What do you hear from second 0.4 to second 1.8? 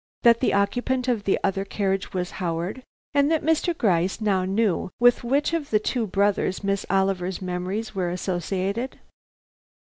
occupant of the other